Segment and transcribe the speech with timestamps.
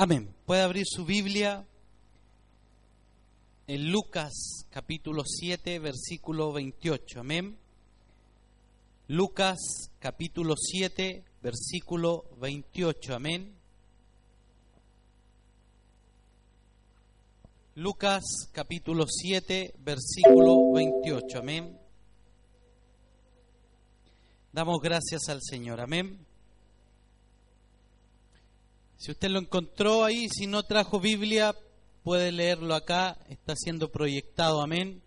[0.00, 0.32] Amén.
[0.46, 1.66] Puede abrir su Biblia
[3.66, 7.18] en Lucas capítulo 7, versículo 28.
[7.18, 7.58] Amén.
[9.08, 9.58] Lucas
[9.98, 13.12] capítulo 7, versículo 28.
[13.12, 13.56] Amén.
[17.74, 18.22] Lucas
[18.52, 21.38] capítulo 7, versículo 28.
[21.40, 21.76] Amén.
[24.52, 25.80] Damos gracias al Señor.
[25.80, 26.27] Amén.
[28.98, 31.54] Si usted lo encontró ahí, si no trajo Biblia,
[32.02, 35.00] puede leerlo acá, está siendo proyectado, amén.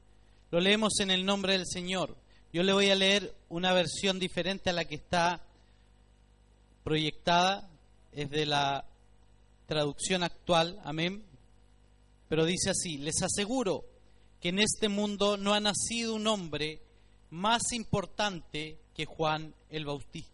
[0.50, 2.16] Lo leemos en el nombre del Señor.
[2.54, 5.42] Yo le voy a leer una versión diferente a la que está
[6.86, 7.70] proyectada,
[8.14, 8.86] es de la
[9.66, 11.26] traducción actual, amén.
[12.30, 13.84] Pero dice así, les aseguro
[14.40, 16.82] que en este mundo no ha nacido un hombre
[17.30, 20.31] más importante que Juan el Bautista.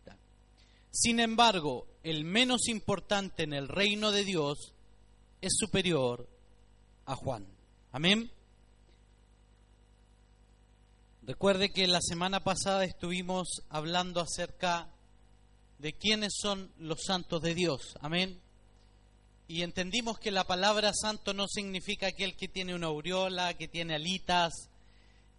[0.99, 4.73] Sin embargo, el menos importante en el reino de Dios
[5.41, 6.27] es superior
[7.05, 7.45] a Juan.
[7.91, 8.31] Amén.
[11.21, 14.89] Recuerde que la semana pasada estuvimos hablando acerca
[15.77, 17.95] de quiénes son los santos de Dios.
[18.01, 18.41] Amén.
[19.47, 23.93] Y entendimos que la palabra santo no significa aquel que tiene una aureola, que tiene
[23.93, 24.51] alitas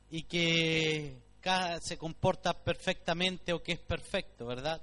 [0.09, 1.19] y que
[1.83, 4.81] se comporta perfectamente o que es perfecto, ¿verdad?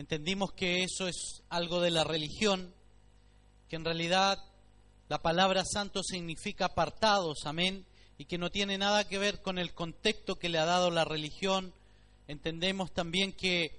[0.00, 2.72] Entendimos que eso es algo de la religión,
[3.68, 4.42] que en realidad
[5.10, 7.84] la palabra santo significa apartados, amén,
[8.16, 11.04] y que no tiene nada que ver con el contexto que le ha dado la
[11.04, 11.74] religión.
[12.28, 13.78] Entendemos también que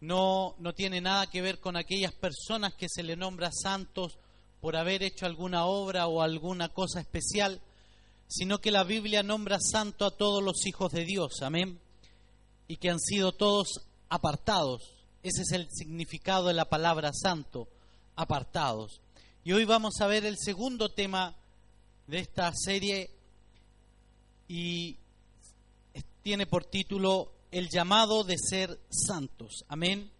[0.00, 4.18] no, no tiene nada que ver con aquellas personas que se le nombra santos
[4.60, 7.60] por haber hecho alguna obra o alguna cosa especial,
[8.28, 11.80] sino que la Biblia nombra santo a todos los hijos de Dios, amén,
[12.68, 17.68] y que han sido todos apartados, ese es el significado de la palabra santo,
[18.16, 19.00] apartados.
[19.44, 21.36] Y hoy vamos a ver el segundo tema
[22.08, 23.10] de esta serie
[24.48, 24.96] y
[26.22, 29.64] tiene por título El llamado de ser santos.
[29.68, 30.10] Amén.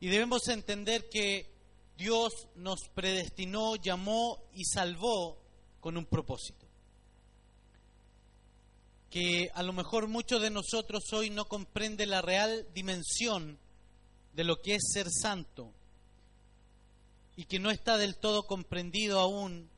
[0.00, 1.50] Y debemos entender que
[1.96, 5.38] Dios nos predestinó, llamó y salvó
[5.80, 6.66] con un propósito.
[9.10, 13.58] Que a lo mejor muchos de nosotros hoy no comprende la real dimensión
[14.34, 15.72] de lo que es ser santo
[17.36, 19.68] y que no está del todo comprendido aún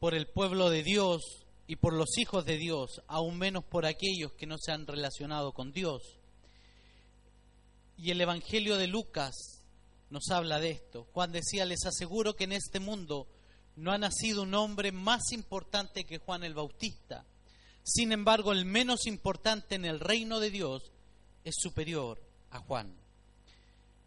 [0.00, 4.32] por el pueblo de Dios y por los hijos de Dios, aún menos por aquellos
[4.32, 6.02] que no se han relacionado con Dios.
[7.96, 9.62] Y el Evangelio de Lucas
[10.10, 11.06] nos habla de esto.
[11.12, 13.26] Juan decía, les aseguro que en este mundo
[13.76, 17.24] no ha nacido un hombre más importante que Juan el Bautista.
[17.82, 20.92] Sin embargo, el menos importante en el reino de Dios
[21.44, 23.07] es superior a Juan.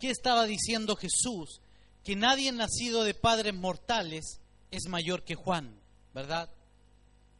[0.01, 1.61] ¿Qué estaba diciendo Jesús?
[2.03, 4.39] Que nadie nacido de padres mortales
[4.71, 5.79] es mayor que Juan,
[6.11, 6.49] ¿verdad?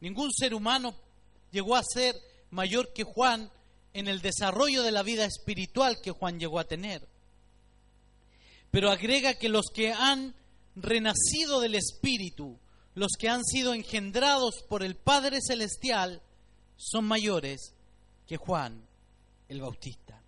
[0.00, 0.94] Ningún ser humano
[1.50, 2.14] llegó a ser
[2.50, 3.50] mayor que Juan
[3.92, 7.04] en el desarrollo de la vida espiritual que Juan llegó a tener.
[8.70, 10.32] Pero agrega que los que han
[10.76, 12.60] renacido del Espíritu,
[12.94, 16.22] los que han sido engendrados por el Padre Celestial,
[16.76, 17.74] son mayores
[18.28, 18.86] que Juan
[19.48, 20.22] el Bautista.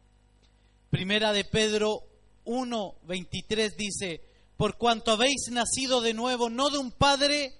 [0.91, 2.09] Primera de Pedro
[2.45, 4.23] 1.23 dice,
[4.57, 7.55] por cuanto habéis nacido de nuevo, no de un Padre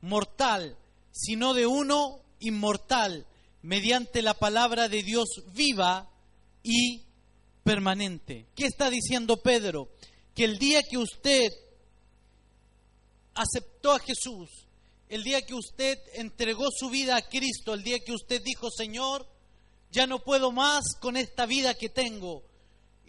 [0.00, 0.76] mortal,
[1.12, 3.26] sino de uno inmortal,
[3.62, 6.10] mediante la palabra de Dios viva
[6.62, 7.02] y
[7.62, 8.46] permanente.
[8.54, 9.90] ¿Qué está diciendo Pedro?
[10.34, 11.50] Que el día que usted
[13.34, 14.48] aceptó a Jesús,
[15.08, 19.26] el día que usted entregó su vida a Cristo, el día que usted dijo, Señor,
[19.90, 22.44] ya no puedo más con esta vida que tengo,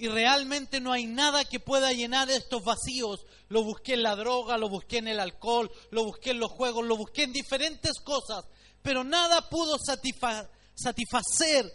[0.01, 3.23] y realmente no hay nada que pueda llenar estos vacíos.
[3.49, 6.87] Lo busqué en la droga, lo busqué en el alcohol, lo busqué en los juegos,
[6.87, 8.43] lo busqué en diferentes cosas,
[8.81, 11.71] pero nada pudo satisfacer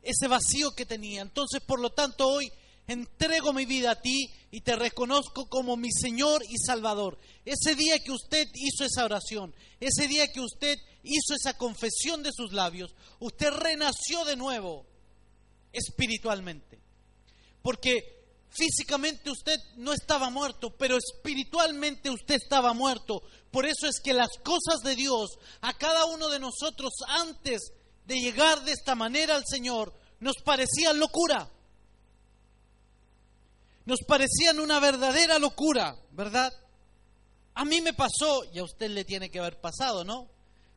[0.00, 1.20] ese vacío que tenía.
[1.20, 2.50] Entonces, por lo tanto, hoy
[2.86, 7.18] entrego mi vida a ti y te reconozco como mi Señor y Salvador.
[7.44, 12.32] Ese día que usted hizo esa oración, ese día que usted hizo esa confesión de
[12.32, 14.86] sus labios, usted renació de nuevo
[15.70, 16.83] espiritualmente
[17.64, 23.22] porque físicamente usted no estaba muerto, pero espiritualmente usted estaba muerto.
[23.50, 27.72] Por eso es que las cosas de Dios a cada uno de nosotros antes
[28.04, 31.48] de llegar de esta manera al Señor nos parecían locura.
[33.86, 36.52] Nos parecían una verdadera locura, ¿verdad?
[37.54, 40.28] A mí me pasó, y a usted le tiene que haber pasado, ¿no?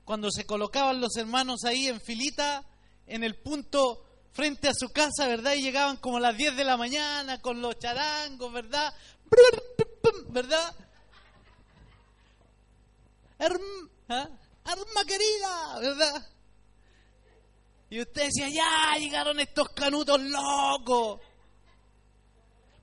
[0.06, 2.66] Cuando se colocaban los hermanos ahí en filita,
[3.08, 4.07] en el punto
[4.38, 5.54] frente a su casa, ¿verdad?
[5.56, 8.94] Y llegaban como a las 10 de la mañana con los charangos, ¿verdad?
[10.30, 10.76] ¿verdad?
[14.10, 14.30] ¿ah?
[14.64, 16.28] Arma querida, ¿verdad?
[17.90, 21.20] Y usted decía, ya llegaron estos canutos locos.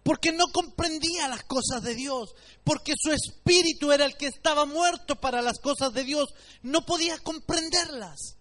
[0.02, 2.34] Porque no comprendía las cosas de Dios.
[2.64, 6.34] Porque su espíritu era el que estaba muerto para las cosas de Dios.
[6.62, 8.38] No podía comprenderlas.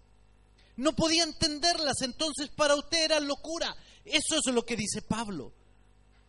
[0.76, 2.02] No podía entenderlas.
[2.02, 3.74] Entonces para usted era locura.
[4.04, 5.52] Eso es lo que dice Pablo.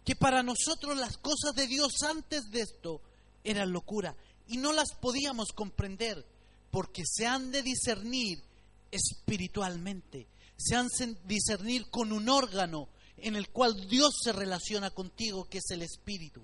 [0.03, 3.01] Que para nosotros las cosas de Dios antes de esto
[3.43, 4.15] eran locura.
[4.47, 6.25] Y no las podíamos comprender.
[6.71, 8.43] Porque se han de discernir
[8.91, 10.27] espiritualmente.
[10.57, 15.59] Se han de discernir con un órgano en el cual Dios se relaciona contigo, que
[15.59, 16.41] es el espíritu.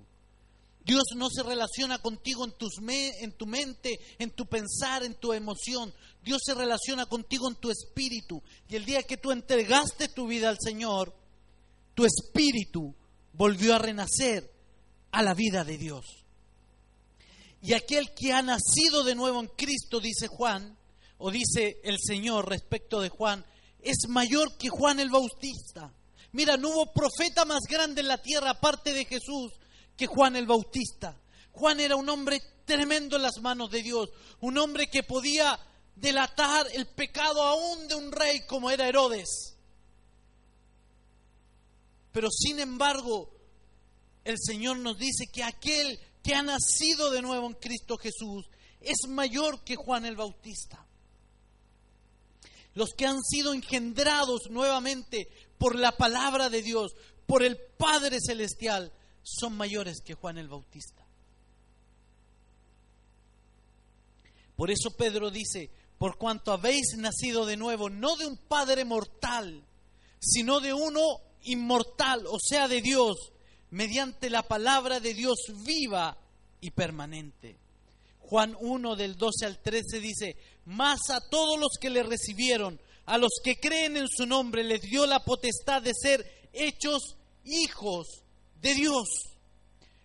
[0.84, 5.32] Dios no se relaciona contigo en, tus en tu mente, en tu pensar, en tu
[5.32, 5.94] emoción.
[6.22, 8.42] Dios se relaciona contigo en tu espíritu.
[8.68, 11.14] Y el día que tú entregaste tu vida al Señor,
[11.94, 12.94] tu espíritu
[13.32, 14.50] volvió a renacer
[15.10, 16.04] a la vida de Dios.
[17.60, 20.76] Y aquel que ha nacido de nuevo en Cristo, dice Juan,
[21.18, 23.44] o dice el Señor respecto de Juan,
[23.80, 25.92] es mayor que Juan el Bautista.
[26.32, 29.52] Mira, no hubo profeta más grande en la tierra aparte de Jesús
[29.96, 31.16] que Juan el Bautista.
[31.52, 34.08] Juan era un hombre tremendo en las manos de Dios,
[34.40, 35.58] un hombre que podía
[35.96, 39.56] delatar el pecado aún de un rey como era Herodes.
[42.12, 43.30] Pero sin embargo,
[44.24, 48.46] el Señor nos dice que aquel que ha nacido de nuevo en Cristo Jesús
[48.80, 50.86] es mayor que Juan el Bautista
[52.74, 55.28] los que han sido engendrados nuevamente
[55.58, 56.92] por la palabra de Dios,
[57.26, 58.92] por el Padre Celestial,
[59.22, 61.06] son mayores que Juan el Bautista.
[64.56, 65.70] Por eso Pedro dice,
[66.02, 69.62] por cuanto habéis nacido de nuevo, no de un Padre mortal,
[70.18, 71.00] sino de uno
[71.44, 73.30] inmortal, o sea, de Dios,
[73.70, 76.18] mediante la palabra de Dios viva
[76.60, 77.56] y permanente.
[78.18, 83.16] Juan 1 del 12 al 13 dice, más a todos los que le recibieron, a
[83.16, 87.14] los que creen en su nombre, les dio la potestad de ser hechos
[87.44, 88.08] hijos
[88.60, 89.06] de Dios,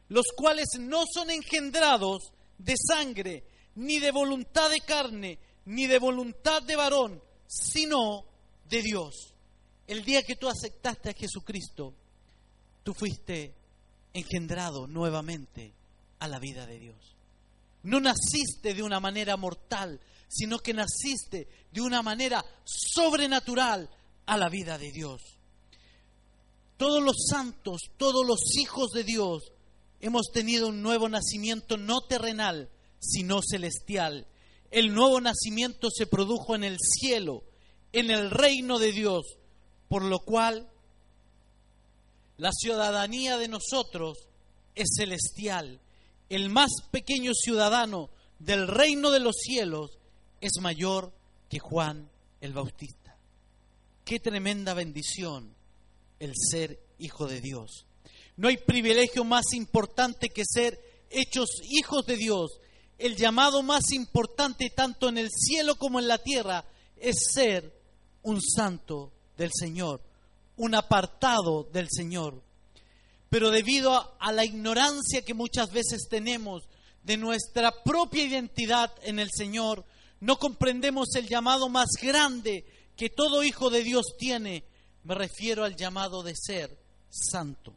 [0.10, 6.64] los cuales no son engendrados de sangre, ni de voluntad de carne, ni de voluntad
[6.64, 8.24] de varón, sino
[8.70, 9.34] de Dios.
[9.86, 11.94] El día que tú aceptaste a Jesucristo,
[12.84, 13.54] tú fuiste
[14.14, 15.74] engendrado nuevamente
[16.20, 17.16] a la vida de Dios.
[17.84, 20.00] No naciste de una manera mortal,
[20.30, 23.90] sino que naciste de una manera sobrenatural
[24.26, 25.22] a la vida de Dios.
[26.78, 29.52] Todos los santos, todos los hijos de Dios,
[30.00, 32.70] hemos tenido un nuevo nacimiento no terrenal,
[33.00, 34.28] sino celestial.
[34.72, 37.44] El nuevo nacimiento se produjo en el cielo,
[37.94, 39.38] en el reino de Dios,
[39.88, 40.70] por lo cual
[42.38, 44.28] la ciudadanía de nosotros
[44.76, 45.80] es celestial.
[46.30, 48.10] El más pequeño ciudadano
[48.40, 49.98] del reino de los cielos
[50.42, 51.14] es mayor
[51.50, 52.10] que Juan
[52.42, 53.18] el Bautista.
[54.06, 55.56] Qué tremenda bendición
[56.20, 57.86] el ser hijo de Dios.
[58.36, 60.80] No hay privilegio más importante que ser
[61.10, 62.60] hechos hijos de Dios.
[62.98, 66.66] El llamado más importante tanto en el cielo como en la tierra
[66.96, 67.72] es ser
[68.24, 70.02] un santo del Señor,
[70.58, 72.42] un apartado del Señor.
[73.30, 76.64] Pero debido a, la ignorancia que muchas veces tenemos
[77.04, 79.86] de nuestra propia identidad en el Señor,
[80.20, 84.64] no comprendemos el llamado más grande que todo hijo de Dios tiene.
[85.04, 86.78] Me refiero al llamado de ser
[87.10, 87.76] santo,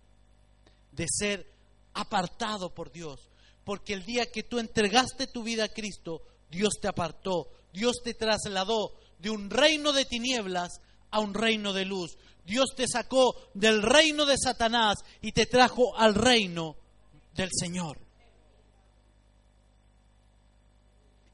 [0.92, 1.46] de ser
[1.94, 3.29] apartado por Dios.
[3.64, 8.14] Porque el día que tú entregaste tu vida a Cristo, Dios te apartó, Dios te
[8.14, 12.16] trasladó de un reino de tinieblas a un reino de luz.
[12.44, 16.76] Dios te sacó del reino de Satanás y te trajo al reino
[17.34, 18.10] del Señor.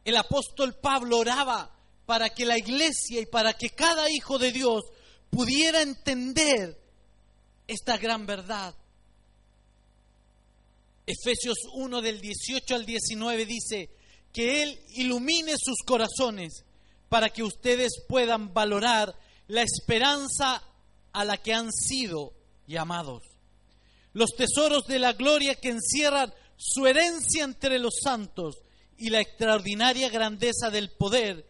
[0.07, 1.69] el apóstol Pablo oraba
[2.07, 4.85] para que la iglesia y para que cada hijo de Dios
[5.31, 6.81] pudiera entender
[7.67, 8.73] esta gran verdad.
[11.07, 13.91] Efesios 1 del 18 al 19 dice
[14.33, 16.65] que Él ilumine sus corazones
[17.09, 19.15] para que ustedes puedan valorar
[19.47, 20.63] la esperanza
[21.13, 22.33] a la que han sido
[22.67, 23.23] llamados.
[24.13, 28.57] Los tesoros de la gloria que encierran su herencia entre los santos
[28.99, 31.47] y la extraordinaria grandeza del poder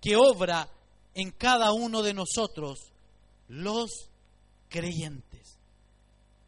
[0.00, 0.68] que obra
[1.14, 2.92] en cada uno de nosotros,
[3.48, 4.08] los
[4.68, 5.25] creyentes.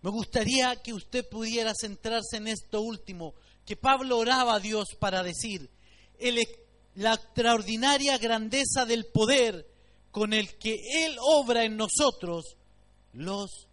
[0.02, 3.34] Me gustaría que usted pudiera centrarse en esto último,
[3.66, 5.68] que Pablo oraba a Dios para decir,
[6.94, 9.66] la extraordinaria grandeza del poder
[10.10, 10.74] con el que
[11.04, 12.56] Él obra en nosotros,
[13.12, 13.68] los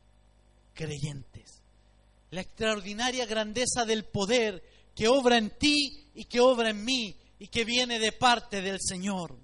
[0.74, 1.62] creyentes.
[2.32, 4.63] La extraordinaria grandeza del poder
[4.96, 8.79] que obra en ti y que obra en mí y que viene de parte del
[8.82, 9.36] Señor.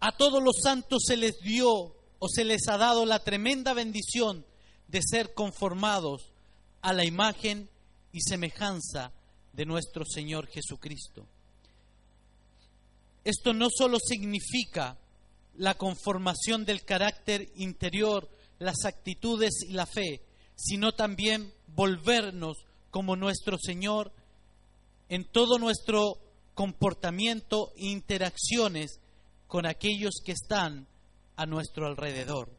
[0.00, 1.70] A todos los santos se les dio
[2.18, 4.44] o se les ha dado la tremenda bendición
[4.88, 6.32] de ser conformados
[6.80, 7.68] a la imagen
[8.12, 9.12] y semejanza
[9.52, 11.26] de nuestro Señor Jesucristo.
[13.24, 14.96] Esto no solo significa
[15.56, 18.28] la conformación del carácter interior,
[18.58, 20.22] las actitudes y la fe,
[20.56, 22.58] sino también volvernos
[22.90, 24.12] como nuestro Señor
[25.08, 26.18] en todo nuestro
[26.54, 29.00] comportamiento e interacciones
[29.46, 30.86] con aquellos que están
[31.36, 32.57] a nuestro alrededor.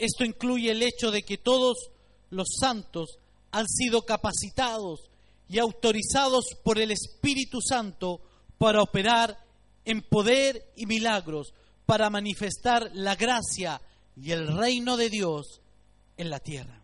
[0.00, 1.90] Esto incluye el hecho de que todos
[2.30, 3.18] los santos
[3.52, 5.10] han sido capacitados
[5.46, 8.20] y autorizados por el Espíritu Santo
[8.56, 9.38] para operar
[9.84, 11.52] en poder y milagros,
[11.84, 13.78] para manifestar la gracia
[14.16, 15.60] y el reino de Dios
[16.16, 16.80] en la tierra.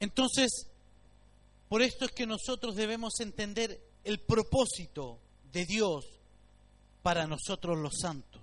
[0.00, 0.68] Entonces,
[1.68, 5.18] por esto es que nosotros debemos entender el propósito
[5.52, 6.06] de Dios
[7.02, 8.37] para nosotros los santos,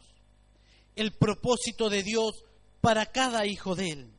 [0.95, 2.43] el propósito de Dios
[2.81, 4.11] para cada hijo de Él.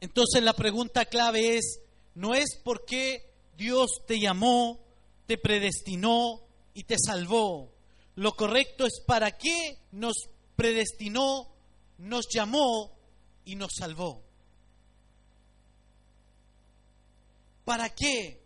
[0.00, 1.80] Entonces la pregunta clave es,
[2.14, 4.80] no es por qué Dios te llamó,
[5.26, 6.42] te predestinó
[6.74, 7.72] y te salvó.
[8.14, 10.14] Lo correcto es para qué nos
[10.56, 11.48] predestinó,
[11.98, 12.92] nos llamó
[13.44, 14.22] y nos salvó.
[17.64, 18.40] ¿Para qué?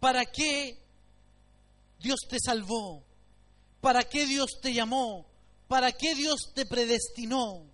[0.00, 0.78] ¿Para qué
[1.98, 3.02] Dios te salvó?
[3.80, 5.26] ¿Para qué Dios te llamó?
[5.68, 7.64] ¿Para qué Dios te predestinó?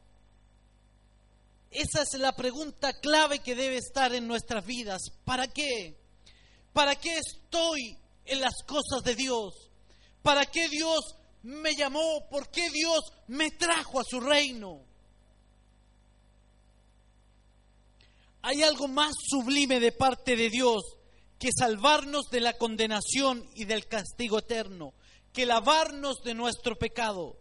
[1.71, 5.03] Esa es la pregunta clave que debe estar en nuestras vidas.
[5.25, 5.99] ¿Para qué?
[6.73, 9.55] ¿Para qué estoy en las cosas de Dios?
[10.23, 12.29] ¿Para qué Dios me llamó?
[12.31, 14.85] ¿Por qué Dios me trajo a su reino?
[18.43, 20.83] Hay algo más sublime de parte de Dios
[21.39, 24.95] que salvarnos de la condenación y del castigo eterno,
[25.37, 27.37] que lavarnos de nuestro pecado.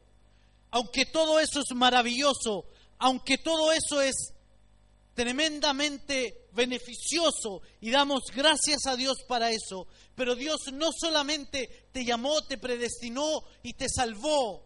[0.72, 2.66] Aunque todo eso es maravilloso,
[2.98, 4.34] aunque todo eso es
[5.14, 12.42] tremendamente beneficioso y damos gracias a Dios para eso, pero Dios no solamente te llamó,
[12.42, 14.66] te predestinó y te salvó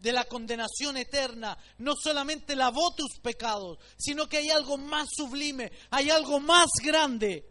[0.00, 5.70] de la condenación eterna, no solamente lavó tus pecados, sino que hay algo más sublime,
[5.90, 7.44] hay algo más grande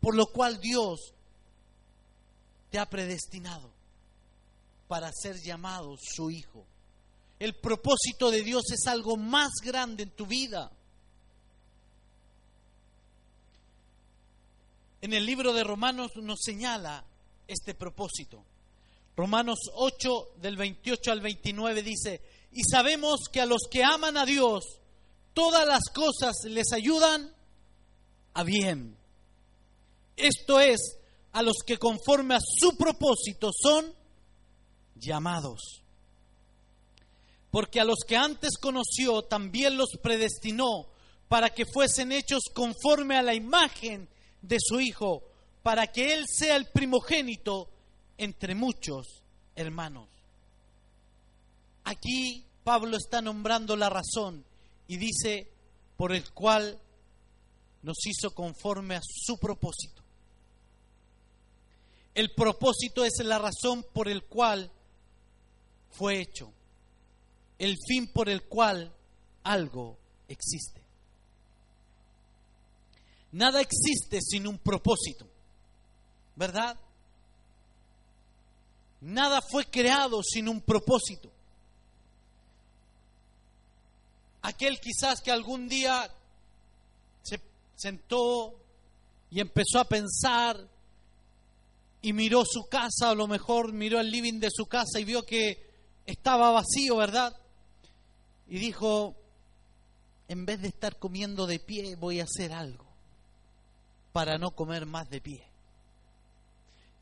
[0.00, 1.14] por lo cual Dios
[2.68, 3.75] te ha predestinado
[4.88, 6.64] para ser llamado su hijo.
[7.38, 10.70] El propósito de Dios es algo más grande en tu vida.
[15.02, 17.04] En el libro de Romanos nos señala
[17.46, 18.42] este propósito.
[19.16, 22.20] Romanos 8 del 28 al 29 dice,
[22.52, 24.64] y sabemos que a los que aman a Dios,
[25.34, 27.34] todas las cosas les ayudan
[28.34, 28.96] a bien.
[30.16, 30.98] Esto es,
[31.32, 33.94] a los que conforme a su propósito son
[34.98, 35.82] llamados
[37.56, 40.88] porque a los que antes conoció también los predestinó
[41.26, 44.10] para que fuesen hechos conforme a la imagen
[44.42, 45.22] de su Hijo,
[45.62, 47.70] para que Él sea el primogénito
[48.18, 49.22] entre muchos
[49.54, 50.06] hermanos.
[51.84, 54.44] Aquí Pablo está nombrando la razón
[54.86, 55.50] y dice,
[55.96, 56.78] por el cual
[57.82, 60.02] nos hizo conforme a su propósito.
[62.14, 64.70] El propósito es la razón por el cual
[65.92, 66.52] fue hecho
[67.58, 68.92] el fin por el cual
[69.42, 69.96] algo
[70.28, 70.80] existe.
[73.32, 75.26] Nada existe sin un propósito,
[76.36, 76.78] ¿verdad?
[79.00, 81.30] Nada fue creado sin un propósito.
[84.42, 86.10] Aquel quizás que algún día
[87.22, 87.40] se
[87.74, 88.54] sentó
[89.30, 90.66] y empezó a pensar
[92.00, 95.24] y miró su casa, a lo mejor miró el living de su casa y vio
[95.24, 95.65] que
[96.06, 97.36] estaba vacío, ¿verdad?
[98.48, 99.16] y dijo,
[100.28, 102.84] en vez de estar comiendo de pie, voy a hacer algo
[104.12, 105.44] para no comer más de pie.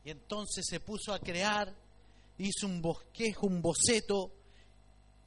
[0.03, 1.73] Y entonces se puso a crear,
[2.37, 4.31] hizo un bosquejo, un boceto,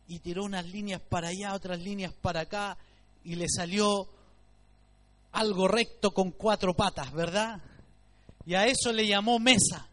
[0.08, 2.76] y tiró unas líneas para allá, otras líneas para acá,
[3.24, 4.08] y le salió
[5.32, 7.60] algo recto con cuatro patas, ¿verdad?
[8.46, 9.88] Y a eso le llamó mesa.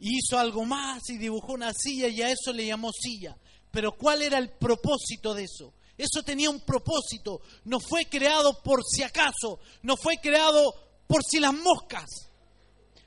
[0.00, 3.36] Hizo algo más y dibujó una silla y a eso le llamó silla.
[3.70, 5.74] Pero ¿cuál era el propósito de eso?
[5.98, 7.40] Eso tenía un propósito.
[7.64, 9.60] No fue creado por si acaso.
[9.82, 10.74] No fue creado
[11.06, 12.04] por si las moscas.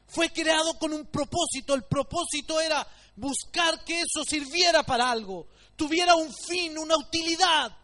[0.07, 1.75] Fue creado con un propósito.
[1.75, 5.47] El propósito era buscar que eso sirviera para algo.
[5.75, 7.75] Tuviera un fin, una utilidad.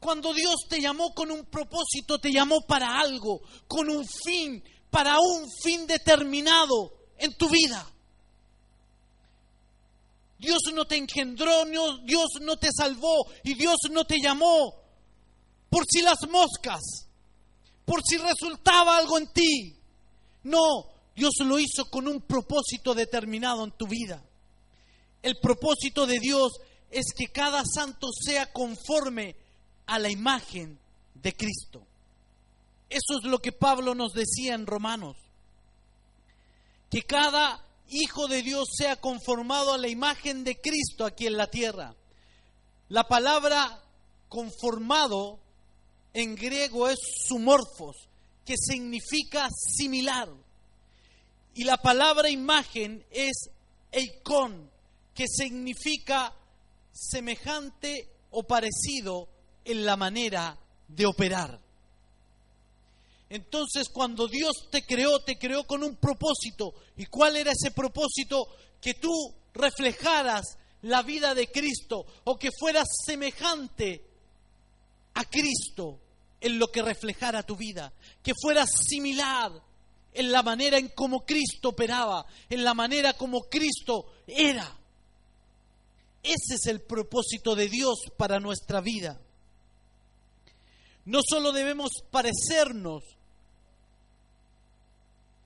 [0.00, 5.18] Cuando Dios te llamó con un propósito, te llamó para algo, con un fin, para
[5.20, 7.86] un fin determinado en tu vida.
[10.38, 11.64] Dios no te engendró,
[12.04, 14.74] Dios no te salvó y Dios no te llamó
[15.70, 16.82] por si las moscas,
[17.84, 19.76] por si resultaba algo en ti.
[20.44, 24.22] No, Dios lo hizo con un propósito determinado en tu vida.
[25.22, 26.52] El propósito de Dios
[26.90, 29.34] es que cada santo sea conforme
[29.86, 30.78] a la imagen
[31.14, 31.82] de Cristo.
[32.88, 35.16] Eso es lo que Pablo nos decía en Romanos.
[36.90, 41.48] Que cada hijo de Dios sea conformado a la imagen de Cristo aquí en la
[41.48, 41.94] tierra.
[42.88, 43.82] La palabra
[44.28, 45.40] conformado
[46.12, 48.08] en griego es sumorfos,
[48.44, 50.28] que significa similar.
[51.54, 53.50] Y la palabra imagen es
[53.90, 54.70] eikon,
[55.14, 56.34] que significa
[56.92, 59.28] semejante o parecido
[59.64, 61.65] en la manera de operar.
[63.28, 66.74] Entonces cuando Dios te creó, te creó con un propósito.
[66.96, 68.48] ¿Y cuál era ese propósito?
[68.80, 69.10] Que tú
[69.54, 74.04] reflejaras la vida de Cristo o que fueras semejante
[75.14, 76.00] a Cristo
[76.40, 77.92] en lo que reflejara tu vida,
[78.22, 79.50] que fueras similar
[80.12, 84.76] en la manera en cómo Cristo operaba, en la manera como Cristo era.
[86.22, 89.20] Ese es el propósito de Dios para nuestra vida.
[91.04, 93.04] No solo debemos parecernos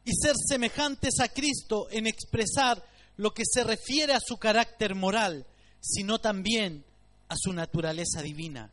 [0.04, 2.84] y ser semejantes a Cristo en expresar
[3.16, 5.46] lo que se refiere a su carácter moral,
[5.80, 6.84] sino también
[7.28, 8.70] a su naturaleza divina.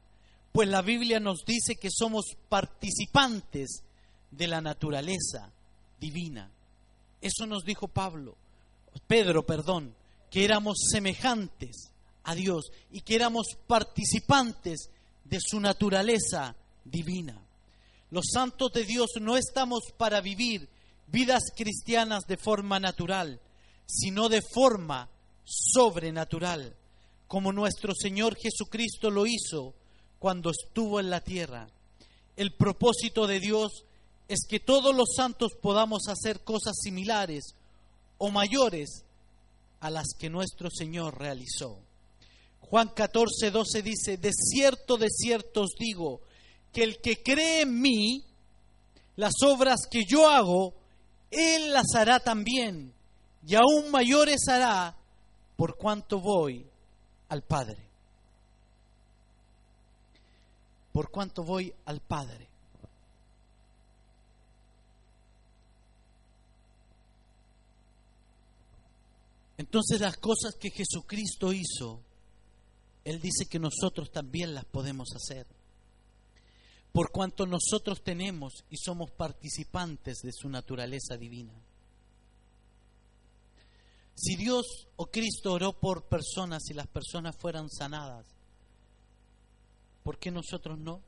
[0.51, 3.83] Pues la Biblia nos dice que somos participantes
[4.31, 5.51] de la naturaleza
[5.99, 6.49] divina.
[7.21, 8.37] Eso nos dijo Pablo,
[9.07, 9.93] Pedro, perdón,
[10.29, 11.91] que éramos semejantes
[12.23, 14.89] a Dios y que éramos participantes
[15.23, 17.41] de su naturaleza divina.
[18.09, 20.69] Los santos de Dios no estamos para vivir
[21.07, 23.39] vidas cristianas de forma natural,
[23.85, 25.09] sino de forma
[25.43, 26.75] sobrenatural,
[27.27, 29.73] como nuestro Señor Jesucristo lo hizo
[30.19, 31.67] cuando estuvo en la tierra.
[32.35, 33.85] El propósito de Dios
[34.27, 37.55] es que todos los santos podamos hacer cosas similares
[38.17, 39.03] o mayores
[39.79, 41.79] a las que nuestro Señor realizó.
[42.59, 46.21] Juan 14, 12 dice, de cierto, de cierto os digo,
[46.73, 48.23] que el que cree en mí,
[49.15, 50.73] las obras que yo hago,
[51.31, 52.93] él las hará también,
[53.45, 54.95] y aún mayores hará,
[55.55, 56.65] por cuanto voy
[57.29, 57.85] al Padre.
[60.91, 62.47] Por cuanto voy al Padre.
[69.57, 71.99] Entonces las cosas que Jesucristo hizo,
[73.03, 75.47] Él dice que nosotros también las podemos hacer.
[76.97, 81.53] Por cuanto nosotros tenemos y somos participantes de su naturaleza divina.
[84.15, 88.25] Si Dios o Cristo oró por personas y las personas fueran sanadas,
[90.01, 91.03] ¿por qué nosotros no?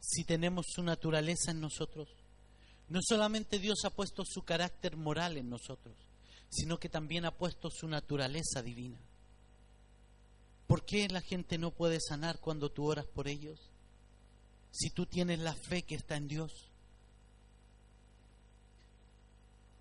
[0.00, 2.08] Si tenemos su naturaleza en nosotros.
[2.88, 5.98] No solamente Dios ha puesto su carácter moral en nosotros,
[6.48, 9.02] sino que también ha puesto su naturaleza divina.
[10.66, 13.69] ¿Por qué la gente no puede sanar cuando tú oras por ellos?
[14.70, 16.70] Si tú tienes la fe que está en Dios.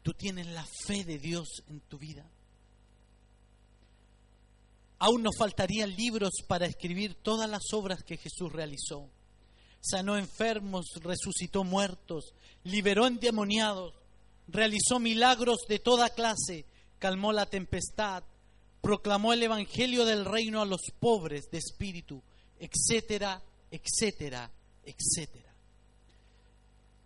[0.01, 2.25] Tú tienes la fe de Dios en tu vida.
[4.99, 9.09] Aún nos faltarían libros para escribir todas las obras que Jesús realizó.
[9.81, 13.93] Sanó enfermos, resucitó muertos, liberó endemoniados,
[14.47, 16.65] realizó milagros de toda clase,
[16.97, 18.23] calmó la tempestad,
[18.81, 22.21] proclamó el Evangelio del reino a los pobres de espíritu,
[22.59, 24.51] etcétera, etcétera,
[24.89, 25.53] etcétera.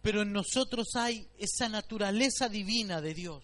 [0.02, 3.44] Pero en nosotros hay esa naturaleza divina de Dios.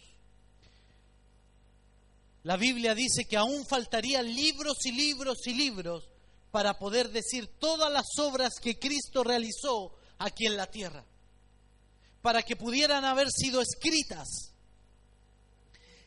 [2.43, 6.09] La Biblia dice que aún faltarían libros y libros y libros
[6.51, 11.05] para poder decir todas las obras que Cristo realizó aquí en la tierra
[12.21, 14.53] para que pudieran haber sido escritas.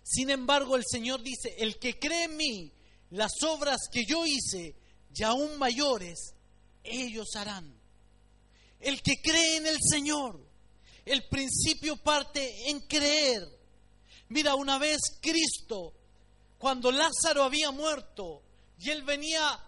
[0.03, 2.73] Sin embargo, el Señor dice, el que cree en mí,
[3.11, 4.77] las obras que yo hice,
[5.15, 6.35] y aún mayores,
[6.83, 7.81] ellos harán.
[8.83, 10.45] El que cree en el Señor,
[11.05, 13.49] el principio parte en creer.
[14.29, 15.95] Mira, una vez Cristo,
[16.59, 18.43] cuando Lázaro había muerto
[18.81, 19.59] y él venía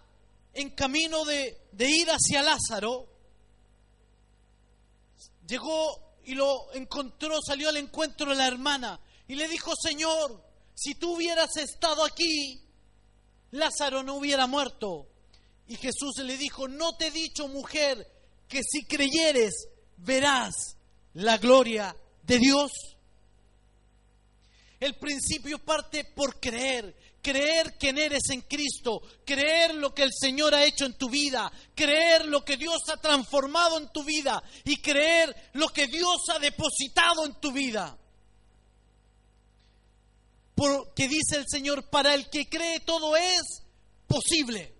[0.53, 3.07] en camino de, de ir hacia Lázaro,
[5.47, 8.99] llegó y lo encontró, salió al encuentro de la hermana
[9.29, 12.61] y le dijo, Señor, si tú hubieras estado aquí,
[13.51, 15.07] Lázaro no hubiera muerto.
[15.67, 18.14] Y Jesús le dijo, no te he dicho mujer
[18.47, 20.77] que si creyeres verás
[21.13, 22.71] la gloria de Dios.
[24.79, 30.53] El principio parte por creer, creer quién eres en Cristo, creer lo que el Señor
[30.53, 34.77] ha hecho en tu vida, creer lo que Dios ha transformado en tu vida y
[34.77, 37.97] creer lo que Dios ha depositado en tu vida.
[40.53, 43.63] Porque dice el Señor, para el que cree todo es
[44.07, 44.74] posible.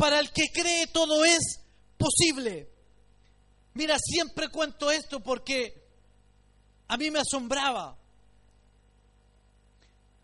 [0.00, 1.60] Para el que cree todo es
[1.98, 2.70] posible.
[3.74, 5.74] Mira, siempre cuento esto porque
[6.88, 7.98] a mí me asombraba.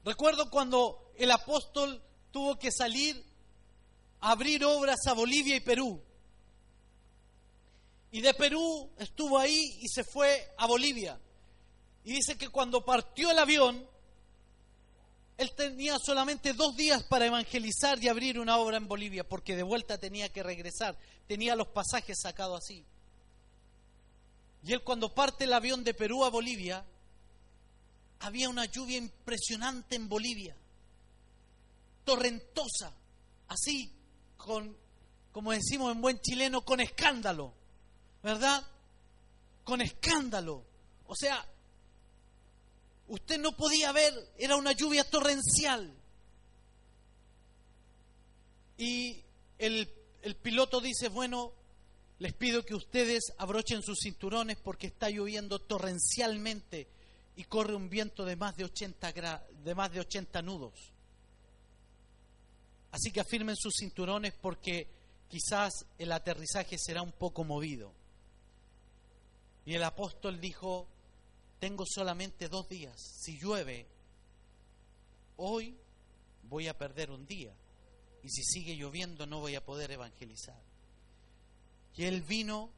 [0.03, 3.23] Recuerdo cuando el apóstol tuvo que salir
[4.23, 6.03] a abrir obras a Bolivia y Perú.
[8.13, 11.21] Y de Perú estuvo ahí y se fue a Bolivia.
[12.03, 13.87] Y dice que cuando partió el avión,
[15.37, 19.63] él tenía solamente dos días para evangelizar y abrir una obra en Bolivia, porque de
[19.63, 20.97] vuelta tenía que regresar.
[21.27, 22.85] Tenía los pasajes sacados así.
[24.63, 26.85] Y él cuando parte el avión de Perú a Bolivia,
[28.21, 30.57] había una lluvia impresionante en Bolivia,
[32.05, 32.95] torrentosa,
[33.49, 33.93] así,
[34.39, 34.75] con,
[35.33, 37.53] como decimos en buen chileno, con escándalo,
[38.23, 38.65] ¿verdad?
[39.65, 40.65] Con escándalo.
[41.07, 41.47] O sea,
[43.09, 45.93] usted no podía ver, era una lluvia torrencial.
[48.79, 49.23] Y
[49.59, 49.89] el,
[50.23, 51.53] el piloto dice, bueno,
[52.19, 56.89] les pido que ustedes abrochen sus cinturones porque está lloviendo torrencialmente
[57.37, 59.13] y corre un viento de más de 80,
[59.63, 60.93] de más de 80 nudos.
[62.91, 64.89] Así que afirmen sus cinturones porque
[65.29, 67.93] quizás el aterrizaje será un poco movido.
[69.67, 70.89] Y el apóstol dijo,
[71.59, 72.97] tengo solamente dos días.
[73.21, 73.87] Si llueve,
[75.37, 75.77] hoy
[76.45, 77.55] voy a perder un día.
[78.23, 80.61] Y si sigue lloviendo, no voy a poder evangelizar.
[81.95, 82.71] Y él vino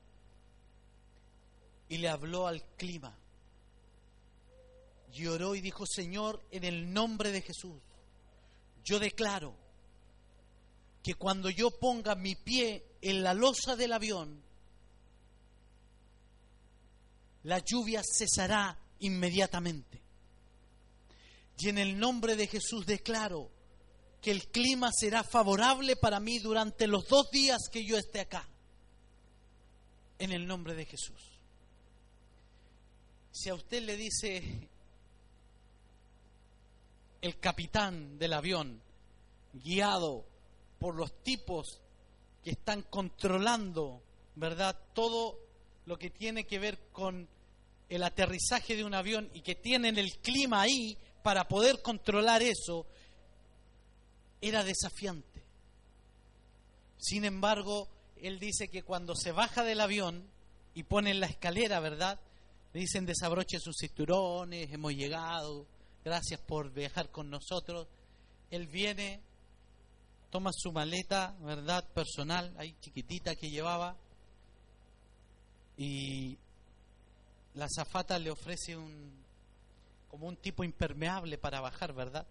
[1.89, 3.17] y le habló al clima.
[5.13, 7.81] Y oró y dijo, Señor, en el nombre de Jesús,
[8.85, 9.55] yo declaro
[11.03, 14.43] que cuando yo ponga mi pie en la losa del avión,
[17.49, 20.03] la lluvia cesará inmediatamente.
[21.59, 23.51] Y en el nombre de Jesús declaro
[24.21, 28.47] que el clima será favorable para mí durante los dos días que yo esté acá.
[30.19, 31.41] En el nombre de Jesús.
[33.33, 34.69] Si a usted le dice
[37.23, 38.83] el capitán del avión,
[39.55, 40.27] guiado
[40.79, 41.81] por los tipos
[42.45, 44.03] que están controlando,
[44.35, 44.79] ¿verdad?
[44.93, 45.39] Todo
[45.87, 47.27] lo que tiene que ver con
[47.89, 52.87] el aterrizaje de un avión y que tienen el clima ahí para poder controlar eso,
[54.41, 55.43] era desafiante.
[56.99, 60.29] Sin embargo, él dice que cuando se baja del avión
[60.75, 62.21] y pone la escalera, ¿verdad?
[62.73, 65.67] Le dicen desabroche sus cinturones, hemos llegado,
[66.05, 67.89] gracias por viajar con nosotros.
[68.51, 69.21] Él viene,
[70.31, 71.85] toma su maleta, ¿verdad?
[71.93, 73.97] Personal, ahí chiquitita que llevaba,
[75.77, 76.37] y
[77.59, 79.27] la zafata le ofrece un
[80.09, 82.27] como un tipo impermeable para bajar, ¿verdad?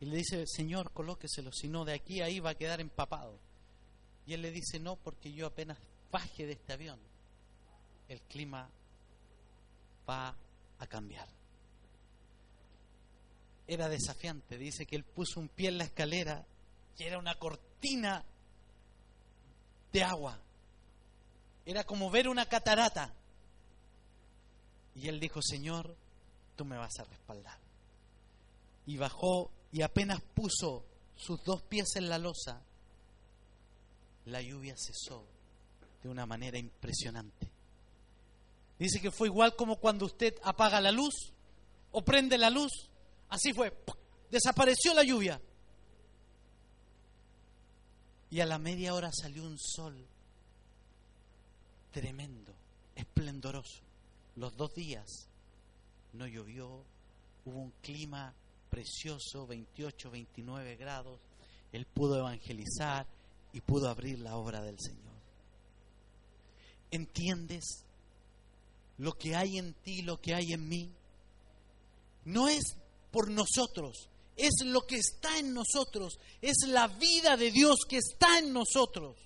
[0.00, 3.38] Y le dice, Señor, colóqueselo, si no, de aquí a ahí va a quedar empapado.
[4.26, 5.78] Y él le dice, no, porque yo apenas
[6.10, 6.98] baje de este avión,
[8.08, 8.68] el clima
[10.08, 10.34] va
[10.78, 11.28] a cambiar.
[13.66, 16.44] Era desafiante, dice que él puso un pie en la escalera
[16.96, 18.24] y era una cortina
[19.92, 20.40] de agua.
[21.64, 23.14] Era como ver una catarata.
[24.94, 25.96] Y él dijo, Señor,
[26.56, 27.58] tú me vas a respaldar.
[28.86, 30.84] Y bajó y apenas puso
[31.16, 32.60] sus dos pies en la losa,
[34.26, 35.24] la lluvia cesó
[36.02, 37.50] de una manera impresionante.
[38.78, 41.32] Dice que fue igual como cuando usted apaga la luz
[41.92, 42.72] o prende la luz.
[43.28, 43.72] Así fue.
[44.30, 45.40] Desapareció la lluvia.
[48.30, 50.06] Y a la media hora salió un sol
[51.92, 52.54] tremendo,
[52.96, 53.91] esplendoroso
[54.36, 55.28] los dos días
[56.12, 56.84] no llovió,
[57.44, 58.34] hubo un clima
[58.70, 61.20] precioso, 28, 29 grados,
[61.72, 63.06] él pudo evangelizar
[63.52, 65.12] y pudo abrir la obra del Señor.
[66.90, 67.84] ¿Entiendes?
[68.98, 70.90] Lo que hay en ti, lo que hay en mí,
[72.24, 72.76] no es
[73.10, 78.38] por nosotros, es lo que está en nosotros, es la vida de Dios que está
[78.38, 79.16] en nosotros.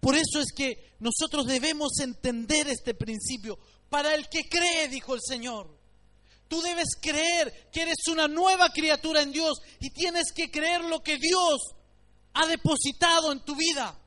[0.00, 3.58] Por eso es que nosotros debemos entender este principio.
[3.88, 5.76] Para el que cree, dijo el Señor,
[6.48, 11.02] Tú debes creer que eres una nueva criatura en Dios y tienes que creer lo
[11.02, 11.74] que Dios
[12.34, 13.98] ha depositado en tu vida.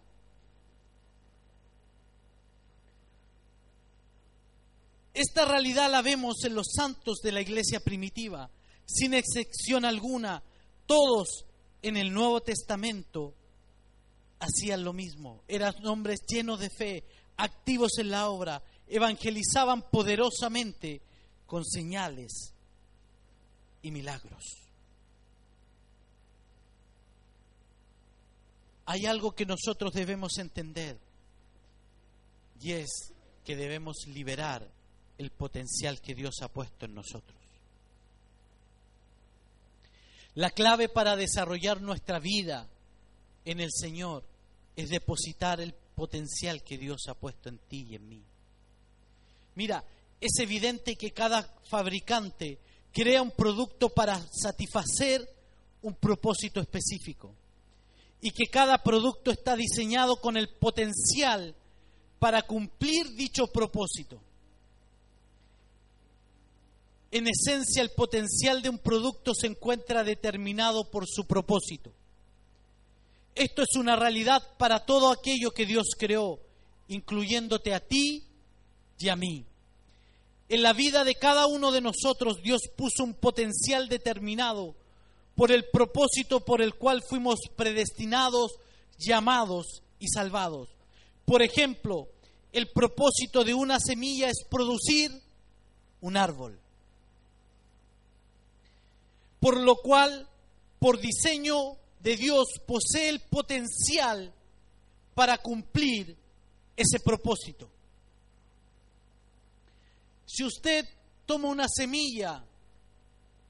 [5.13, 8.49] Esta realidad la vemos en los santos de la iglesia primitiva,
[8.85, 10.41] sin excepción alguna.
[10.85, 11.45] Todos
[11.81, 13.35] en el Nuevo Testamento
[14.39, 15.43] hacían lo mismo.
[15.47, 17.03] Eran hombres llenos de fe,
[17.37, 21.01] activos en la obra, evangelizaban poderosamente
[21.45, 22.53] con señales
[23.81, 24.43] y milagros.
[28.85, 30.97] Hay algo que nosotros debemos entender
[32.61, 33.13] y es
[33.45, 34.67] que debemos liberar
[35.17, 37.37] el potencial que Dios ha puesto en nosotros.
[40.35, 42.67] La clave para desarrollar nuestra vida
[43.45, 44.23] en el Señor
[44.79, 48.23] es depositar el potencial que Dios ha puesto en ti y en mí.
[49.55, 49.83] Mira,
[50.21, 52.59] es evidente que cada fabricante
[52.93, 55.29] crea un producto para satisfacer
[55.81, 57.35] un propósito específico
[58.21, 61.55] y que cada producto está diseñado con el potencial
[62.19, 64.21] para cumplir dicho propósito.
[67.11, 71.91] En esencia, el potencial de un producto se encuentra determinado por su propósito.
[73.35, 76.39] Esto es una realidad para todo aquello que Dios creó,
[76.87, 78.23] incluyéndote a ti
[78.97, 79.45] y a mí.
[80.49, 84.75] En la vida de cada uno de nosotros Dios puso un potencial determinado
[85.35, 88.53] por el propósito por el cual fuimos predestinados,
[88.97, 90.69] llamados y salvados.
[91.25, 92.07] Por ejemplo,
[92.51, 95.11] el propósito de una semilla es producir
[96.01, 96.59] un árbol
[99.39, 100.27] por lo cual,
[100.79, 104.33] por diseño de Dios, posee el potencial
[105.13, 106.15] para cumplir
[106.75, 107.69] ese propósito.
[110.25, 110.85] Si usted
[111.25, 112.43] toma una semilla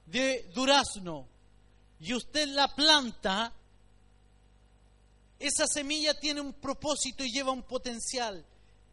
[0.05, 1.27] de durazno
[1.99, 3.53] y usted la planta,
[5.37, 8.45] esa semilla tiene un propósito y lleva un potencial.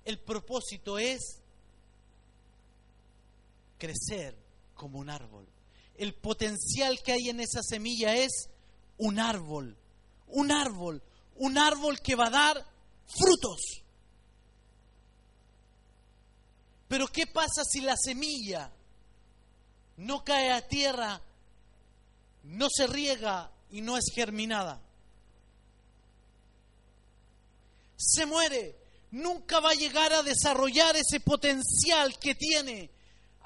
[0.05, 1.41] El propósito es
[3.79, 4.37] crecer
[4.75, 5.47] como un árbol
[5.99, 8.49] el potencial que hay en esa semilla es
[8.99, 9.77] un árbol,
[10.29, 11.03] un árbol,
[11.37, 12.67] un árbol que va a dar
[13.07, 13.83] frutos.
[16.89, 18.71] Pero ¿qué pasa si la semilla
[19.97, 21.21] no cae a tierra,
[22.45, 24.81] no se riega y no es germinada?
[27.97, 28.77] Se muere,
[29.11, 32.91] nunca va a llegar a desarrollar ese potencial que tiene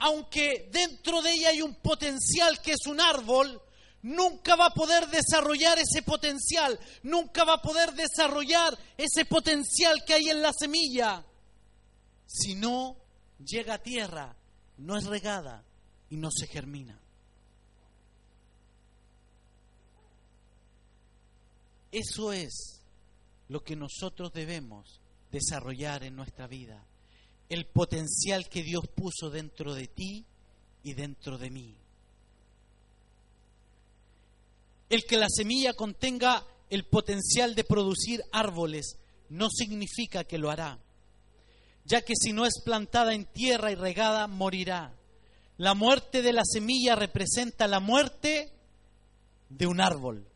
[0.00, 3.60] aunque dentro de ella hay un potencial que es un árbol,
[4.02, 10.14] nunca va a poder desarrollar ese potencial, nunca va a poder desarrollar ese potencial que
[10.14, 11.24] hay en la semilla,
[12.26, 12.96] si no
[13.38, 14.36] llega a tierra,
[14.78, 15.64] no es regada
[16.08, 17.00] y no se germina.
[21.92, 22.82] Eso es
[23.48, 25.00] lo que nosotros debemos
[25.32, 26.86] desarrollar en nuestra vida
[27.48, 30.24] el potencial que Dios puso dentro de ti
[30.84, 31.79] y dentro de mí.
[34.90, 38.96] El que la semilla contenga el potencial de producir árboles
[39.28, 40.78] no significa que lo hará,
[41.84, 44.92] ya que si no es plantada en tierra y regada, morirá.
[45.56, 48.52] La muerte de la semilla representa la muerte
[49.48, 50.26] de un árbol.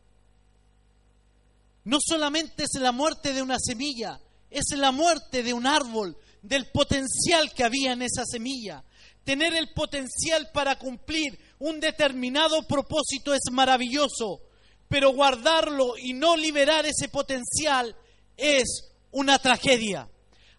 [1.84, 6.66] No solamente es la muerte de una semilla, es la muerte de un árbol, del
[6.66, 8.84] potencial que había en esa semilla.
[9.24, 14.42] Tener el potencial para cumplir un determinado propósito es maravilloso,
[14.86, 17.96] pero guardarlo y no liberar ese potencial
[18.36, 20.06] es una tragedia.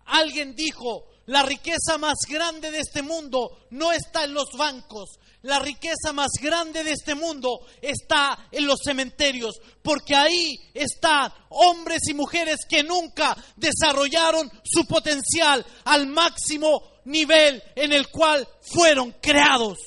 [0.06, 5.60] Alguien dijo, la riqueza más grande de este mundo no está en los bancos, la
[5.60, 12.15] riqueza más grande de este mundo está en los cementerios, porque ahí están hombres y
[12.15, 19.78] mujeres que nunca desarrollaron su potencial al máximo nivel en el cual fueron creados.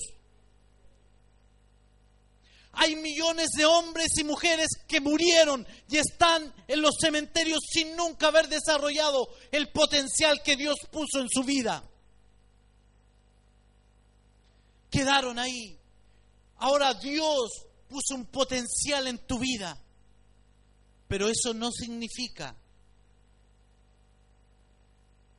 [2.80, 8.28] Hay millones de hombres y mujeres que murieron y están en los cementerios sin nunca
[8.28, 11.84] haber desarrollado el potencial que Dios puso en su vida
[14.90, 15.78] quedaron ahí.
[16.56, 19.80] Ahora Dios puso un potencial en tu vida,
[21.06, 22.56] pero eso no significa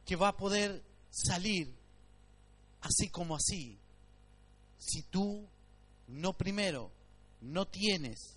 [0.05, 1.75] que va a poder salir
[2.81, 3.79] así como así.
[4.77, 5.47] Si tú
[6.07, 6.91] no primero
[7.41, 8.35] no tienes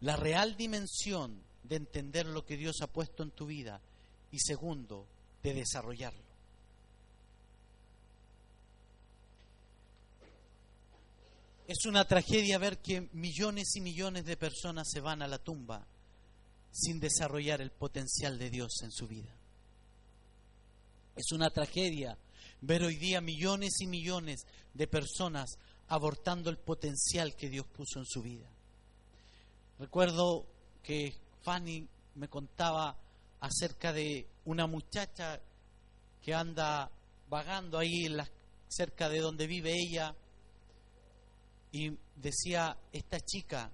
[0.00, 3.80] la real dimensión de entender lo que Dios ha puesto en tu vida
[4.30, 5.06] y segundo,
[5.42, 6.28] de desarrollarlo.
[11.66, 15.86] Es una tragedia ver que millones y millones de personas se van a la tumba
[16.72, 19.34] sin desarrollar el potencial de Dios en su vida.
[21.14, 22.16] Es una tragedia
[22.60, 25.58] ver hoy día millones y millones de personas
[25.88, 28.48] abortando el potencial que Dios puso en su vida.
[29.78, 30.46] Recuerdo
[30.82, 32.96] que Fanny me contaba
[33.40, 35.40] acerca de una muchacha
[36.20, 36.90] que anda
[37.28, 38.18] vagando ahí en
[38.68, 40.14] cerca de donde vive ella
[41.70, 43.70] y decía, esta chica,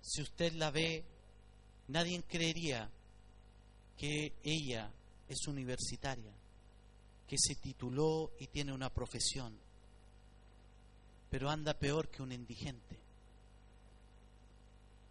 [0.00, 1.04] si usted la ve,
[1.88, 2.90] nadie creería
[3.96, 4.92] que ella
[5.28, 6.32] es universitaria,
[7.26, 9.58] que se tituló y tiene una profesión,
[11.30, 12.98] pero anda peor que un indigente.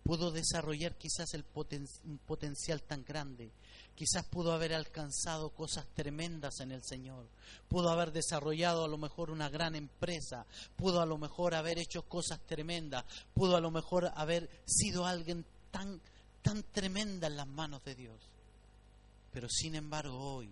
[0.03, 3.51] Pudo desarrollar quizás el un potencial tan grande,
[3.95, 7.27] quizás pudo haber alcanzado cosas tremendas en el Señor,
[7.67, 12.03] pudo haber desarrollado a lo mejor una gran empresa, pudo a lo mejor haber hecho
[12.03, 16.01] cosas tremendas, pudo a lo mejor haber sido alguien tan,
[16.41, 18.19] tan tremenda en las manos de Dios.
[19.31, 20.49] Pero sin embargo hoy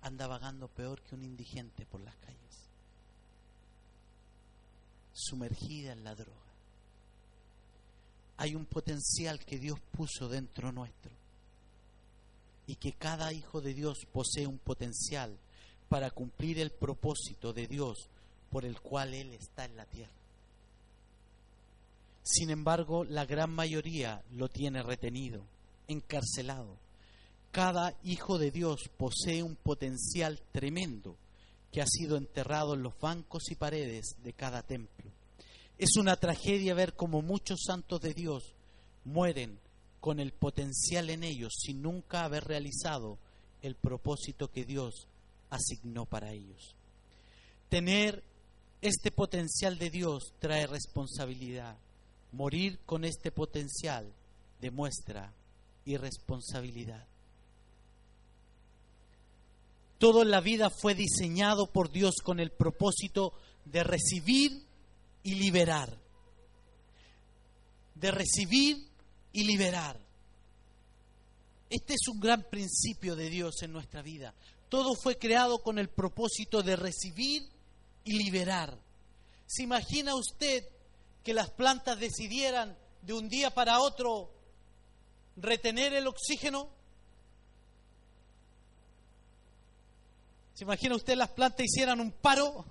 [0.00, 2.61] anda vagando peor que un indigente por las calles,
[5.12, 6.42] sumergida en la droga
[8.42, 11.12] hay un potencial que Dios puso dentro nuestro
[12.66, 15.38] y que cada hijo de Dios posee un potencial
[15.88, 18.08] para cumplir el propósito de Dios
[18.50, 20.10] por el cual Él está en la tierra.
[22.24, 25.44] Sin embargo, la gran mayoría lo tiene retenido,
[25.86, 26.76] encarcelado.
[27.52, 31.16] Cada hijo de Dios posee un potencial tremendo
[31.72, 35.10] que ha sido enterrado en los bancos y paredes de cada templo.
[35.78, 38.54] Es una tragedia ver cómo muchos santos de Dios
[39.04, 39.58] mueren
[40.00, 43.18] con el potencial en ellos sin nunca haber realizado
[43.62, 45.06] el propósito que Dios
[45.50, 46.74] asignó para ellos.
[47.68, 48.22] Tener
[48.82, 51.76] este potencial de Dios trae responsabilidad.
[52.32, 54.12] Morir con este potencial
[54.60, 55.32] demuestra
[55.84, 57.06] irresponsabilidad.
[60.02, 63.34] Todo en la vida fue diseñado por Dios con el propósito
[63.64, 64.66] de recibir
[65.22, 65.96] y liberar.
[67.94, 68.84] De recibir
[69.32, 69.96] y liberar.
[71.70, 74.34] Este es un gran principio de Dios en nuestra vida.
[74.68, 77.48] Todo fue creado con el propósito de recibir
[78.02, 78.76] y liberar.
[79.46, 80.64] ¿Se imagina usted
[81.22, 84.32] que las plantas decidieran de un día para otro
[85.36, 86.81] retener el oxígeno?
[90.54, 92.64] ¿Se imagina usted las plantas hicieran un paro?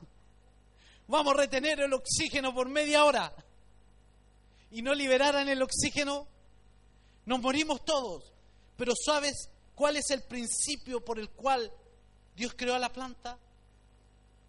[1.12, 3.34] vamos a retener el oxígeno por media hora
[4.72, 6.26] y no liberaran el oxígeno,
[7.26, 8.32] nos morimos todos.
[8.78, 11.70] Pero ¿sabes cuál es el principio por el cual
[12.34, 13.38] Dios creó a la planta?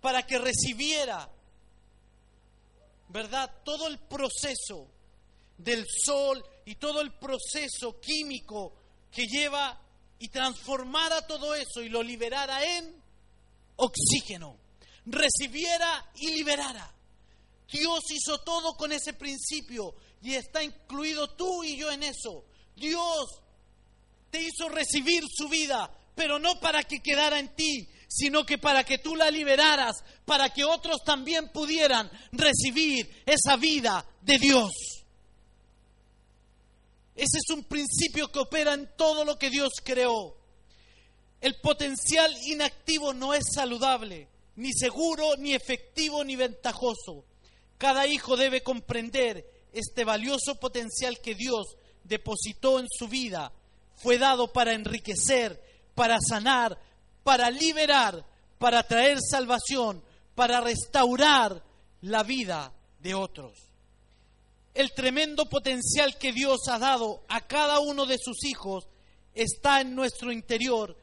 [0.01, 1.29] Para que recibiera,
[3.09, 3.53] ¿verdad?
[3.64, 4.87] Todo el proceso
[5.59, 8.73] del sol y todo el proceso químico
[9.11, 9.81] que lleva
[10.21, 13.02] y transformara todo eso y lo liberara en
[13.83, 14.59] oxígeno
[15.07, 16.92] recibiera y liberara.
[17.71, 22.45] Dios hizo todo con ese principio y está incluido tú y yo en eso.
[22.77, 23.27] Dios
[24.31, 28.85] te hizo recibir su vida, pero no para que quedara en ti, sino que para
[28.85, 34.71] que tú la liberaras, para que otros también pudieran recibir esa vida de Dios.
[37.14, 40.41] Ese es un principio que opera en todo lo que Dios creó.
[41.42, 47.24] El potencial inactivo no es saludable ni seguro, ni efectivo, ni ventajoso.
[47.78, 53.52] Cada hijo debe comprender este valioso potencial que Dios depositó en su vida.
[53.96, 55.61] Fue dado para enriquecer,
[55.96, 56.78] para sanar,
[57.24, 58.24] para liberar,
[58.59, 60.02] para traer salvación,
[60.37, 61.61] para restaurar
[62.02, 63.59] la vida de otros.
[64.74, 68.87] El tremendo potencial que Dios ha dado a cada uno de sus hijos
[69.35, 70.96] está en nuestro interior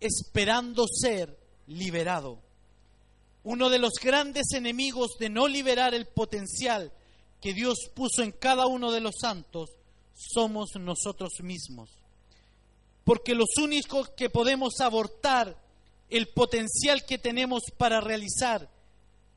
[0.00, 2.40] esperando ser liberado.
[3.44, 6.92] Uno de los grandes enemigos de no liberar el potencial
[7.40, 9.70] que Dios puso en cada uno de los santos
[10.14, 11.90] somos nosotros mismos.
[13.04, 15.56] Porque los únicos que podemos abortar
[16.08, 18.68] el potencial que tenemos para realizar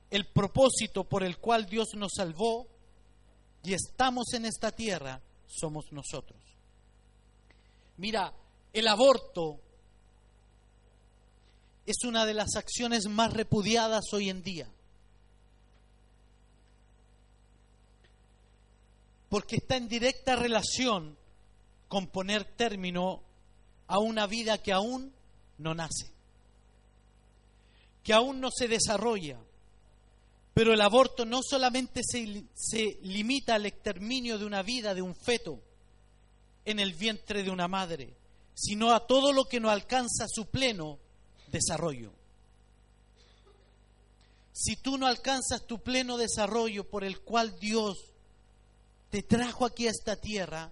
[0.09, 2.67] el propósito por el cual Dios nos salvó
[3.63, 6.39] y estamos en esta tierra somos nosotros.
[7.97, 8.33] Mira,
[8.73, 9.59] el aborto
[11.89, 14.69] es una de las acciones más repudiadas hoy en día.
[19.27, 21.17] Porque está en directa relación
[21.87, 23.23] con poner término
[23.87, 25.11] a una vida que aún
[25.57, 26.11] no nace,
[28.03, 29.39] que aún no se desarrolla,
[30.53, 35.15] Pero el aborto no solamente se, se, limita al exterminio de una vida, de un
[35.15, 35.59] feto,
[36.65, 38.13] en el vientre de una madre,
[38.53, 40.99] sino a todo lo que no alcanza su pleno
[41.49, 42.11] desarrollo.
[44.53, 47.97] Si tú no alcanzas tu pleno desarrollo por el cual Dios
[49.09, 50.71] te trajo aquí a esta tierra,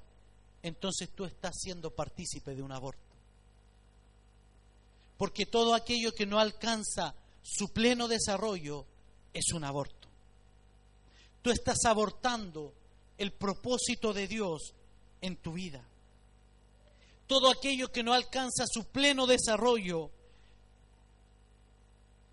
[0.62, 3.02] entonces tú estás siendo partícipe de un aborto.
[5.18, 8.86] Porque todo aquello que no alcanza su pleno desarrollo
[9.34, 10.08] es un aborto.
[11.42, 12.74] Tú estás abortando
[13.18, 14.74] el propósito de Dios
[15.22, 15.84] en tu vida.
[17.26, 20.12] Todo aquello que no alcanza su pleno desarrollo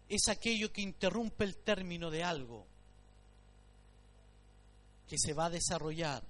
[0.09, 2.67] es aquello que interrumpe el término de algo
[5.09, 6.23] que se va a desarrollar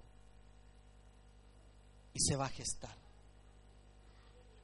[2.13, 2.97] y se va a gestar.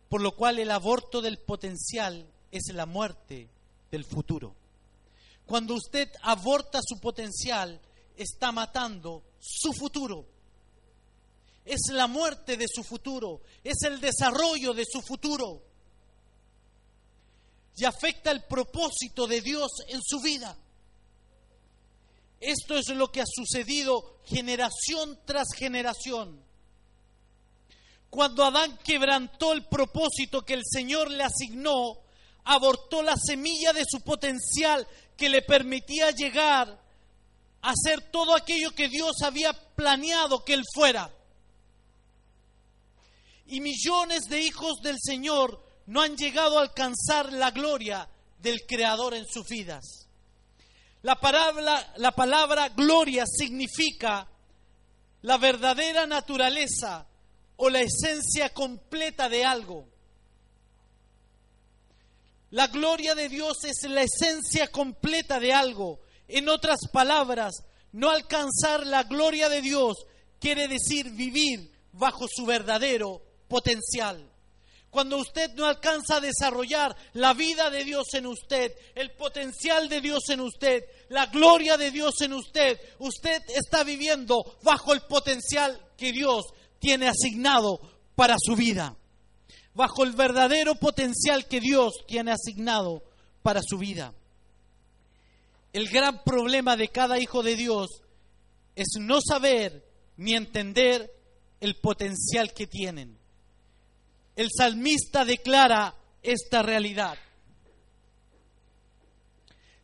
[0.08, 3.48] Por lo cual el aborto del potencial es la muerte
[3.90, 4.54] del futuro.
[5.46, 7.80] Cuando usted aborta su potencial,
[8.16, 10.24] está matando su futuro.
[11.64, 15.69] Es la muerte de su futuro, es el desarrollo de su futuro.
[17.76, 20.56] Y afecta el propósito de Dios en su vida.
[22.40, 26.42] Esto es lo que ha sucedido generación tras generación.
[28.08, 31.98] Cuando Adán quebrantó el propósito que el Señor le asignó,
[32.44, 36.80] abortó la semilla de su potencial que le permitía llegar
[37.62, 41.14] a hacer todo aquello que Dios había planeado que él fuera.
[43.46, 49.12] Y millones de hijos del Señor no han llegado a alcanzar la gloria del Creador
[49.12, 50.06] en sus vidas.
[51.02, 54.28] La palabra, la palabra gloria significa
[55.22, 57.08] la verdadera naturaleza
[57.56, 59.88] o la esencia completa de algo.
[62.50, 65.98] La gloria de Dios es la esencia completa de algo.
[66.28, 69.96] En otras palabras, no alcanzar la gloria de Dios
[70.38, 74.30] quiere decir vivir bajo su verdadero potencial.
[74.90, 80.00] Cuando usted no alcanza a desarrollar la vida de Dios en usted, el potencial de
[80.00, 85.80] Dios en usted, la gloria de Dios en usted, usted está viviendo bajo el potencial
[85.96, 86.46] que Dios
[86.80, 87.80] tiene asignado
[88.16, 88.96] para su vida
[89.74, 93.02] bajo el verdadero potencial que Dios tiene asignado
[93.42, 94.12] para su vida.
[95.72, 98.02] El gran problema de cada hijo de Dios
[98.74, 99.86] es no saber
[100.16, 101.10] ni entender
[101.60, 103.19] el potencial que tienen.
[104.40, 107.18] El salmista declara esta realidad.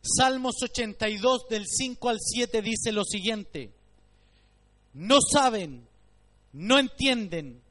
[0.01, 3.71] Salmos 82 del 5 al 7 dice lo siguiente,
[4.95, 5.87] no saben,
[6.53, 7.61] no entienden,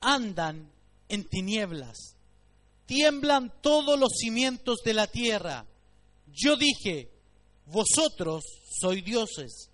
[0.00, 0.72] andan
[1.10, 2.16] en tinieblas.
[2.86, 5.66] Tiemblan todos los cimientos de la tierra.
[6.32, 7.10] Yo dije,
[7.66, 8.42] vosotros
[8.80, 9.68] sois dioses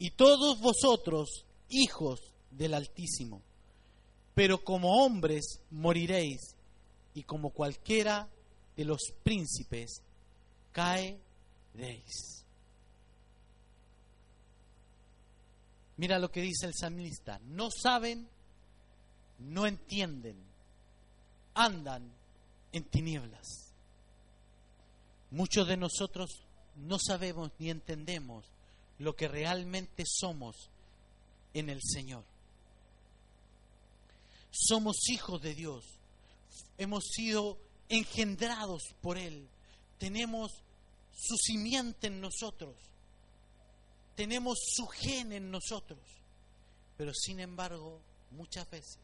[0.00, 2.18] y todos vosotros hijos
[2.50, 3.40] del Altísimo.
[4.36, 6.54] Pero como hombres moriréis
[7.14, 8.28] y como cualquiera
[8.76, 10.02] de los príncipes
[10.72, 12.44] caeréis.
[15.96, 17.40] Mira lo que dice el salmista.
[17.46, 18.28] No saben,
[19.38, 20.36] no entienden,
[21.54, 22.02] andan
[22.72, 23.72] en tinieblas.
[25.30, 26.42] Muchos de nosotros
[26.76, 28.44] no sabemos ni entendemos
[28.98, 30.68] lo que realmente somos
[31.54, 32.35] en el Señor.
[34.58, 35.84] Somos hijos de Dios,
[36.78, 37.58] hemos sido
[37.90, 39.46] engendrados por Él,
[39.98, 40.50] tenemos
[41.14, 42.74] su simiente en nosotros,
[44.14, 46.00] tenemos su gen en nosotros,
[46.96, 48.00] pero sin embargo
[48.30, 48.98] muchas veces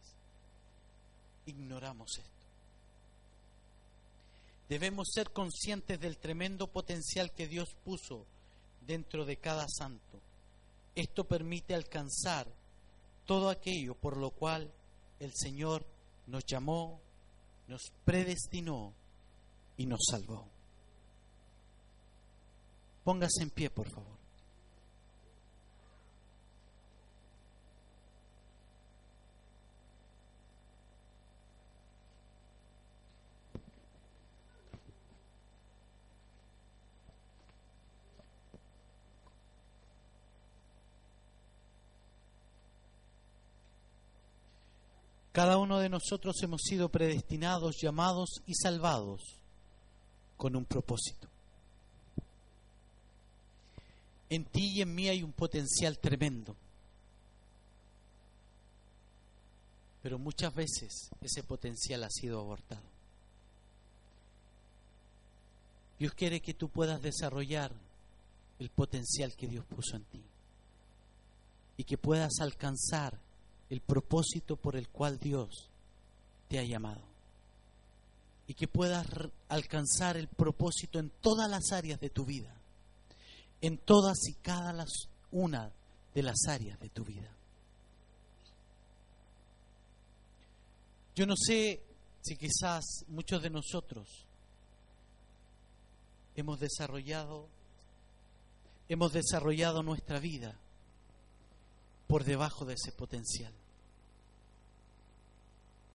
[1.45, 2.31] ignoramos esto.
[4.71, 8.25] Debemos ser conscientes del tremendo potencial que Dios puso
[8.87, 10.19] dentro de cada santo.
[10.95, 12.47] Esto permite alcanzar
[13.27, 14.73] todo aquello por lo cual
[15.23, 15.87] el Señor
[16.27, 17.01] nos llamó,
[17.68, 18.93] nos predestinó
[19.77, 20.49] y nos salvó.
[23.05, 24.12] Póngase en pie, por favor.
[45.33, 49.22] Cada uno de nosotros hemos sido predestinados, llamados y salvados
[50.37, 51.26] con un propósito.
[54.28, 56.55] En ti y en mí hay un potencial tremendo.
[60.03, 62.83] Pero muchas veces ese potencial ha sido abortado.
[65.99, 67.72] Dios quiere que tú puedas desarrollar
[68.59, 70.22] el potencial que Dios puso en ti
[71.76, 73.18] y que puedas alcanzar
[73.73, 75.70] el propósito por el cual Dios
[76.47, 77.01] te ha llamado
[78.47, 79.07] y que puedas
[79.49, 82.55] alcanzar el propósito en todas las áreas de tu vida,
[83.62, 85.73] en todas y cada las, una
[86.14, 87.31] de las áreas de tu vida.
[91.14, 91.83] Yo no sé
[92.20, 94.07] si quizás muchos de nosotros
[96.37, 97.49] hemos desarrollado
[98.91, 100.59] hemos desarrollado nuestra vida
[102.07, 103.55] por debajo de ese potencial.